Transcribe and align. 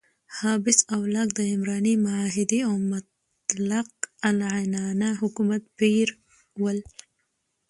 هابس 0.37 0.77
او 0.93 1.01
لاک 1.13 1.29
د 1.35 1.39
عمراني 1.51 1.95
معاهدې 2.05 2.59
او 2.69 2.75
مطلق 2.91 3.89
العنانه 4.29 5.09
حکومت 5.21 5.63
پیر 5.79 6.07
ول. 6.61 6.79